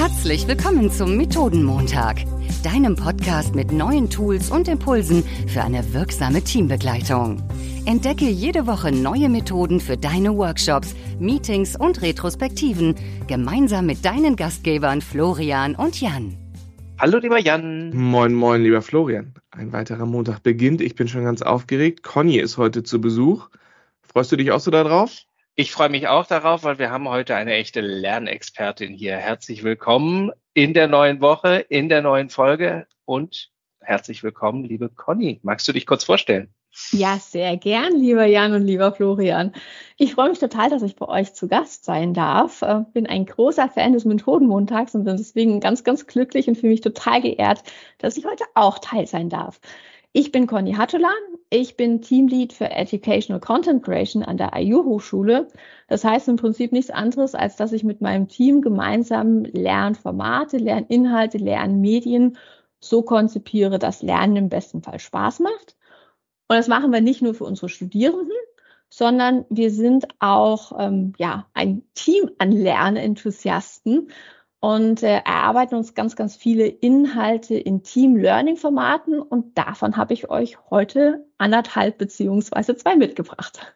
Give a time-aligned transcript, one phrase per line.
[0.00, 2.24] Herzlich willkommen zum Methodenmontag,
[2.64, 7.42] deinem Podcast mit neuen Tools und Impulsen für eine wirksame Teambegleitung.
[7.84, 12.94] Entdecke jede Woche neue Methoden für deine Workshops, Meetings und Retrospektiven
[13.26, 16.34] gemeinsam mit deinen Gastgebern Florian und Jan.
[16.98, 17.94] Hallo lieber Jan.
[17.94, 19.34] Moin, moin, lieber Florian.
[19.50, 20.80] Ein weiterer Montag beginnt.
[20.80, 22.02] Ich bin schon ganz aufgeregt.
[22.02, 23.50] Conny ist heute zu Besuch.
[24.00, 25.26] Freust du dich auch so darauf?
[25.60, 29.18] Ich freue mich auch darauf, weil wir haben heute eine echte Lernexpertin hier.
[29.18, 33.50] Herzlich willkommen in der neuen Woche, in der neuen Folge und
[33.82, 35.38] herzlich willkommen, liebe Conny.
[35.42, 36.48] Magst du dich kurz vorstellen?
[36.92, 39.52] Ja, sehr gern, lieber Jan und lieber Florian.
[39.98, 42.62] Ich freue mich total, dass ich bei euch zu Gast sein darf.
[42.62, 46.72] Äh, bin ein großer Fan des Methodenmontags und bin deswegen ganz, ganz glücklich und fühle
[46.72, 47.64] mich total geehrt,
[47.98, 49.60] dass ich heute auch Teil sein darf.
[50.12, 51.12] Ich bin Conny Hattulan.
[51.50, 55.46] Ich bin Teamlead für Educational Content Creation an der IU Hochschule.
[55.86, 61.38] Das heißt im Prinzip nichts anderes, als dass ich mit meinem Team gemeinsam Lernformate, Lerninhalte,
[61.38, 62.36] Lernmedien
[62.80, 65.76] so konzipiere, dass Lernen im besten Fall Spaß macht.
[66.48, 68.36] Und das machen wir nicht nur für unsere Studierenden,
[68.88, 74.10] sondern wir sind auch ähm, ja, ein Team an Lernenthusiasten
[74.60, 80.58] und äh, erarbeiten uns ganz, ganz viele Inhalte in Team-Learning-Formaten und davon habe ich euch
[80.70, 83.74] heute anderthalb beziehungsweise zwei mitgebracht.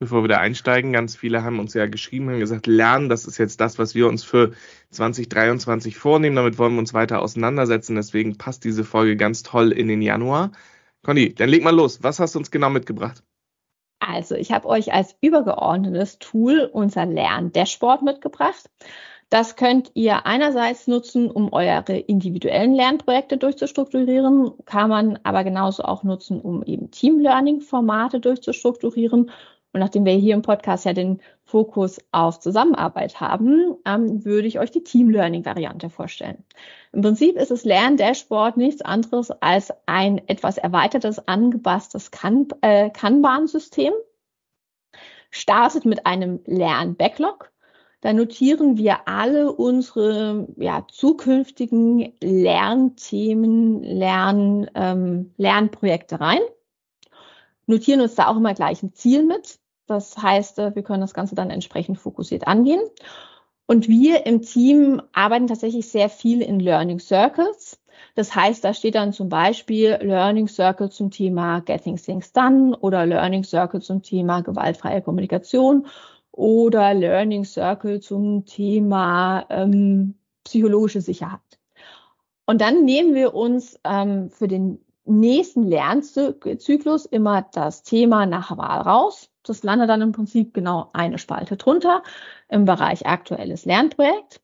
[0.00, 3.38] Bevor wir da einsteigen, ganz viele haben uns ja geschrieben und gesagt, Lernen, das ist
[3.38, 4.52] jetzt das, was wir uns für
[4.90, 6.34] 2023 vornehmen.
[6.34, 7.94] Damit wollen wir uns weiter auseinandersetzen.
[7.94, 10.50] Deswegen passt diese Folge ganz toll in den Januar.
[11.04, 12.02] Conny, dann leg mal los.
[12.02, 13.22] Was hast du uns genau mitgebracht?
[14.00, 18.68] Also, ich habe euch als übergeordnetes Tool unser Lern-Dashboard mitgebracht.
[19.32, 26.02] Das könnt ihr einerseits nutzen, um eure individuellen Lernprojekte durchzustrukturieren, kann man aber genauso auch
[26.02, 29.30] nutzen, um eben Team-Learning-Formate durchzustrukturieren.
[29.72, 34.58] Und nachdem wir hier im Podcast ja den Fokus auf Zusammenarbeit haben, ähm, würde ich
[34.58, 36.44] euch die Team-Learning-Variante vorstellen.
[36.92, 43.94] Im Prinzip ist das Lern-Dashboard nichts anderes als ein etwas erweitertes, angepasstes kan äh, Kanban-System.
[45.30, 47.50] Startet mit einem Lern-Backlog
[48.02, 56.40] da notieren wir alle unsere ja, zukünftigen Lernthemen, Lern, ähm, Lernprojekte rein.
[57.66, 59.60] Notieren uns da auch immer gleich ein Ziel mit.
[59.86, 62.80] Das heißt, äh, wir können das Ganze dann entsprechend fokussiert angehen.
[63.66, 67.80] Und wir im Team arbeiten tatsächlich sehr viel in Learning Circles.
[68.16, 73.06] Das heißt, da steht dann zum Beispiel Learning Circle zum Thema Getting Things Done oder
[73.06, 75.86] Learning Circle zum Thema gewaltfreie Kommunikation
[76.32, 81.40] oder Learning Circle zum Thema ähm, psychologische Sicherheit.
[82.46, 88.80] Und dann nehmen wir uns ähm, für den nächsten Lernzyklus immer das Thema nach Wahl
[88.80, 89.30] raus.
[89.42, 92.02] Das landet dann im Prinzip genau eine Spalte drunter
[92.48, 94.40] im Bereich aktuelles Lernprojekt.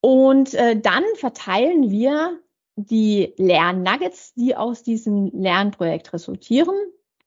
[0.00, 2.38] Und äh, dann verteilen wir
[2.76, 6.74] die Lernnuggets, die aus diesem Lernprojekt resultieren,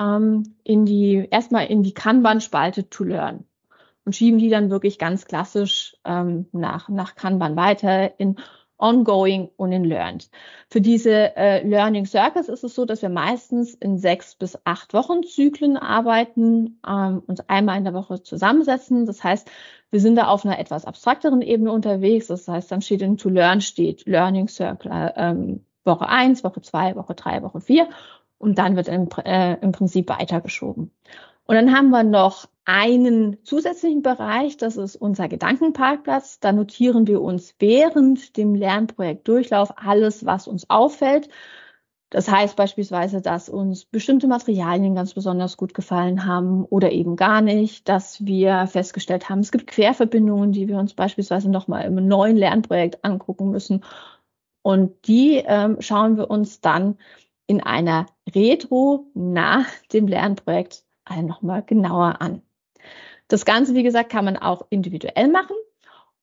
[0.00, 3.44] ähm, in die erstmal in die Kanban-Spalte to learn
[4.04, 8.36] und schieben die dann wirklich ganz klassisch ähm, nach, nach Kanban weiter in
[8.82, 10.28] Ongoing und in Learned.
[10.68, 14.92] Für diese äh, Learning Circles ist es so, dass wir meistens in sechs bis acht
[14.92, 19.06] Wochen Zyklen arbeiten, ähm, uns einmal in der Woche zusammensetzen.
[19.06, 19.48] Das heißt,
[19.92, 22.26] wir sind da auf einer etwas abstrakteren Ebene unterwegs.
[22.26, 26.96] Das heißt, dann steht in To Learn steht Learning Circle ähm, Woche eins, Woche zwei,
[26.96, 27.88] Woche drei, Woche vier
[28.38, 30.90] und dann wird im, äh, im Prinzip weitergeschoben.
[31.52, 36.40] Und dann haben wir noch einen zusätzlichen Bereich, das ist unser Gedankenparkplatz.
[36.40, 41.28] Da notieren wir uns während dem Lernprojekt-Durchlauf alles, was uns auffällt.
[42.08, 47.42] Das heißt beispielsweise, dass uns bestimmte Materialien ganz besonders gut gefallen haben oder eben gar
[47.42, 52.38] nicht, dass wir festgestellt haben, es gibt Querverbindungen, die wir uns beispielsweise nochmal im neuen
[52.38, 53.84] Lernprojekt angucken müssen.
[54.62, 56.96] Und die ähm, schauen wir uns dann
[57.46, 60.86] in einer Retro nach dem Lernprojekt
[61.20, 62.40] nochmal genauer an.
[63.28, 65.56] Das Ganze, wie gesagt, kann man auch individuell machen.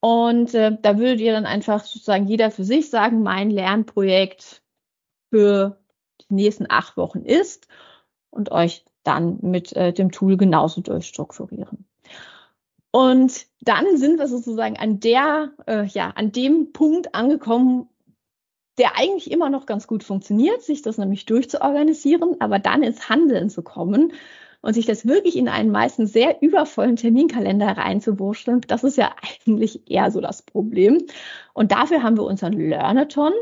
[0.00, 4.62] Und äh, da würdet ihr dann einfach sozusagen jeder für sich sagen, mein Lernprojekt
[5.30, 5.80] für
[6.20, 7.66] die nächsten acht Wochen ist
[8.30, 11.86] und euch dann mit äh, dem Tool genauso durchstrukturieren.
[12.90, 17.88] Und dann sind wir sozusagen an der, äh, ja, an dem Punkt angekommen,
[18.78, 23.48] der eigentlich immer noch ganz gut funktioniert, sich das nämlich durchzuorganisieren, aber dann ins Handeln
[23.48, 24.12] zu kommen
[24.66, 29.14] und sich das wirklich in einen meistens sehr übervollen Terminkalender reinzuwurschteln, das ist ja
[29.46, 31.06] eigentlich eher so das Problem.
[31.54, 33.32] Und dafür haben wir unseren Learnathon.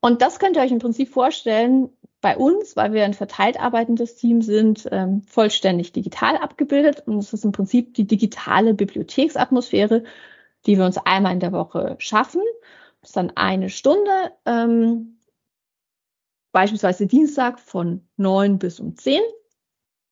[0.00, 4.16] Und das könnt ihr euch im Prinzip vorstellen, bei uns, weil wir ein verteilt arbeitendes
[4.16, 7.04] Team sind, ähm, vollständig digital abgebildet.
[7.06, 10.02] Und es ist im Prinzip die digitale Bibliotheksatmosphäre,
[10.66, 12.42] die wir uns einmal in der Woche schaffen.
[13.02, 15.20] Das ist dann eine Stunde, ähm,
[16.50, 19.20] beispielsweise Dienstag von 9 bis um 10.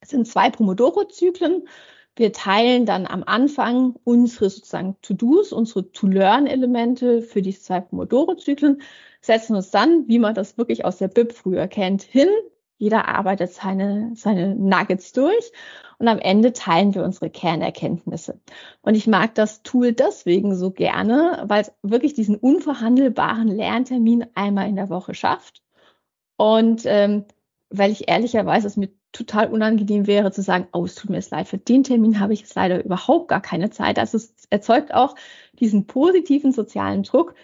[0.01, 1.69] Es sind zwei Pomodoro-Zyklen.
[2.17, 8.83] Wir teilen dann am Anfang unsere sozusagen To-Dos, unsere To-Learn-Elemente für die zwei Pomodoro-Zyklen,
[9.21, 12.29] setzen uns dann, wie man das wirklich aus der BIP früher kennt, hin.
[12.77, 15.53] Jeder arbeitet seine, seine Nuggets durch
[15.99, 18.41] und am Ende teilen wir unsere Kernerkenntnisse.
[18.83, 24.69] Und ich mag das Tool deswegen so gerne, weil es wirklich diesen unverhandelbaren Lerntermin einmal
[24.69, 25.63] in der Woche schafft.
[26.37, 27.25] Und ähm,
[27.71, 31.31] weil ich ehrlicherweise es mir total unangenehm wäre zu sagen, oh, es tut mir jetzt
[31.31, 33.99] leid, für den Termin habe ich jetzt leider überhaupt gar keine Zeit.
[33.99, 35.15] Also es erzeugt auch
[35.59, 37.35] diesen positiven sozialen Druck,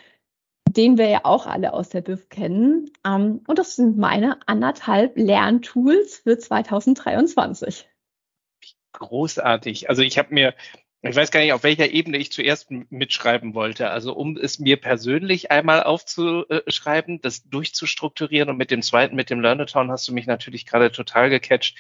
[0.69, 2.91] den wir ja auch alle aus der BIF kennen.
[3.07, 7.89] Ähm, und das sind meine anderthalb Lerntools für 2023.
[8.93, 9.89] Großartig.
[9.89, 10.55] Also ich habe mir,
[11.11, 13.91] ich weiß gar nicht, auf welcher Ebene ich zuerst mitschreiben wollte.
[13.91, 19.41] Also um es mir persönlich einmal aufzuschreiben, das durchzustrukturieren und mit dem zweiten, mit dem
[19.41, 21.77] Learnatown hast du mich natürlich gerade total gecatcht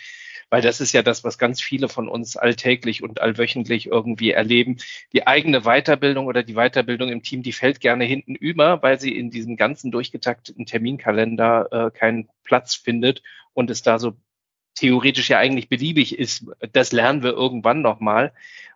[0.50, 4.76] weil das ist ja das, was ganz viele von uns alltäglich und allwöchentlich irgendwie erleben.
[5.12, 9.17] Die eigene Weiterbildung oder die Weiterbildung im Team, die fällt gerne hinten über, weil sie
[9.17, 13.23] in diesem ganzen durchgetakteten Terminkalender äh, keinen Platz findet
[13.53, 14.17] und es da so
[14.77, 16.47] theoretisch ja eigentlich beliebig ist.
[16.73, 18.32] Das lernen wir irgendwann nochmal.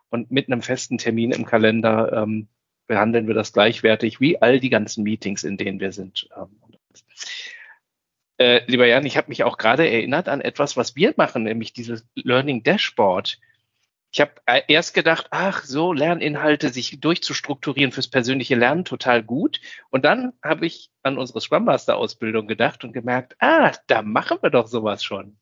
[0.09, 2.47] Und mit einem festen Termin im Kalender ähm,
[2.87, 6.27] behandeln wir das gleichwertig wie all die ganzen Meetings, in denen wir sind.
[6.35, 6.59] Ähm,
[8.39, 11.73] äh, lieber Jan, ich habe mich auch gerade erinnert an etwas, was wir machen, nämlich
[11.73, 13.37] dieses Learning Dashboard.
[14.11, 19.59] Ich habe äh, erst gedacht, ach so, Lerninhalte sich durchzustrukturieren fürs persönliche Lernen total gut.
[19.89, 24.39] Und dann habe ich an unsere Scrum Master Ausbildung gedacht und gemerkt, ah, da machen
[24.41, 25.37] wir doch sowas schon.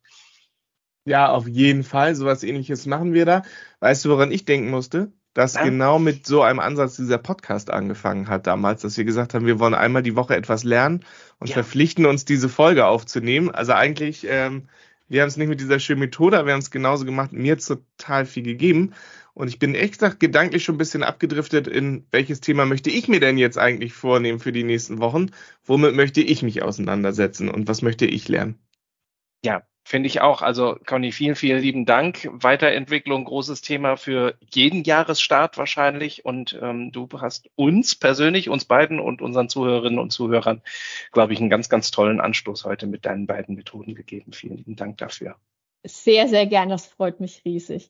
[1.07, 2.15] Ja, auf jeden Fall.
[2.15, 3.43] Sowas ähnliches machen wir da.
[3.79, 5.11] Weißt du, woran ich denken musste?
[5.37, 5.63] dass ja.
[5.65, 9.59] genau mit so einem Ansatz dieser Podcast angefangen hat damals, dass wir gesagt haben, wir
[9.59, 11.05] wollen einmal die Woche etwas lernen
[11.37, 11.53] und ja.
[11.53, 13.51] verpflichten uns, diese Folge aufzunehmen.
[13.51, 14.63] Also eigentlich, ähm,
[15.07, 17.33] wir haben es nicht mit dieser schönen Methode, aber wir haben es genauso gemacht.
[17.33, 18.95] Mir hat total viel gegeben.
[19.35, 23.07] Und ich bin echt gesagt gedanklich schon ein bisschen abgedriftet in welches Thema möchte ich
[23.07, 25.27] mir denn jetzt eigentlich vornehmen für die nächsten Wochen?
[25.63, 28.57] Womit möchte ich mich auseinandersetzen und was möchte ich lernen?
[29.45, 30.41] Ja, Finde ich auch.
[30.41, 32.27] Also Conny, vielen, vielen lieben Dank.
[32.29, 36.25] Weiterentwicklung, großes Thema für jeden Jahresstart wahrscheinlich.
[36.25, 40.61] Und ähm, du hast uns persönlich, uns beiden und unseren Zuhörerinnen und Zuhörern,
[41.13, 44.33] glaube ich, einen ganz, ganz tollen Anstoß heute mit deinen beiden Methoden gegeben.
[44.33, 45.37] Vielen lieben Dank dafür.
[45.85, 46.67] Sehr, sehr gern.
[46.67, 47.89] Das freut mich riesig.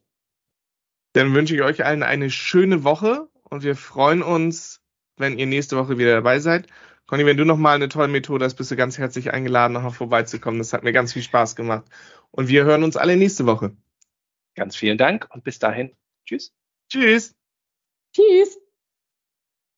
[1.13, 4.83] Dann wünsche ich euch allen eine schöne Woche und wir freuen uns,
[5.15, 6.67] wenn ihr nächste Woche wieder dabei seid.
[7.07, 10.59] Conny, wenn du nochmal eine tolle Methode hast, bist du ganz herzlich eingeladen, nochmal vorbeizukommen.
[10.59, 11.86] Das hat mir ganz viel Spaß gemacht.
[12.31, 13.75] Und wir hören uns alle nächste Woche.
[14.56, 15.95] Ganz vielen Dank und bis dahin.
[16.25, 16.54] Tschüss.
[16.89, 17.33] Tschüss.
[18.13, 18.59] Tschüss.